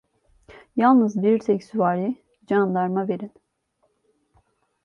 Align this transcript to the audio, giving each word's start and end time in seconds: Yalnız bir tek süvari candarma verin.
Yalnız 0.75 1.23
bir 1.23 1.39
tek 1.39 1.63
süvari 1.63 2.15
candarma 2.47 3.07
verin. 3.07 3.31